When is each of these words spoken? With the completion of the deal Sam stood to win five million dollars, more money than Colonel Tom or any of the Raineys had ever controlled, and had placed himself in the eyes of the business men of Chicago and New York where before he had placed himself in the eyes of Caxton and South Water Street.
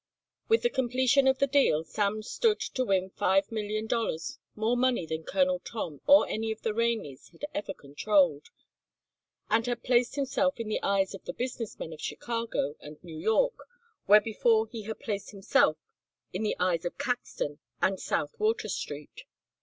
With 0.47 0.63
the 0.63 0.71
completion 0.71 1.27
of 1.27 1.37
the 1.37 1.45
deal 1.45 1.83
Sam 1.83 2.23
stood 2.23 2.59
to 2.61 2.83
win 2.83 3.11
five 3.11 3.51
million 3.51 3.85
dollars, 3.85 4.39
more 4.55 4.75
money 4.75 5.05
than 5.05 5.21
Colonel 5.25 5.59
Tom 5.59 6.01
or 6.07 6.27
any 6.27 6.51
of 6.51 6.63
the 6.63 6.73
Raineys 6.73 7.29
had 7.29 7.45
ever 7.53 7.71
controlled, 7.71 8.47
and 9.47 9.63
had 9.67 9.83
placed 9.83 10.15
himself 10.15 10.59
in 10.59 10.69
the 10.69 10.81
eyes 10.81 11.13
of 11.13 11.25
the 11.25 11.33
business 11.33 11.77
men 11.77 11.93
of 11.93 12.01
Chicago 12.01 12.73
and 12.79 12.97
New 13.03 13.19
York 13.19 13.53
where 14.07 14.19
before 14.21 14.65
he 14.65 14.81
had 14.85 14.99
placed 14.99 15.29
himself 15.29 15.77
in 16.33 16.41
the 16.41 16.57
eyes 16.59 16.83
of 16.83 16.97
Caxton 16.97 17.59
and 17.79 17.99
South 17.99 18.33
Water 18.39 18.69
Street. 18.69 19.25